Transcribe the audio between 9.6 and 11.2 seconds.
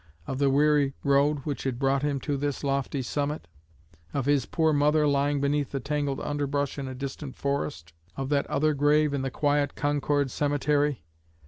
Concord cemetery?